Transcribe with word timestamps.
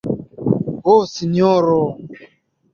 Ho, 0.87 0.95
Sinjoro! 1.13 1.79